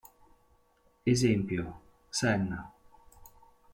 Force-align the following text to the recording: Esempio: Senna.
Esempio: 1.13 1.63
Senna. 2.09 2.73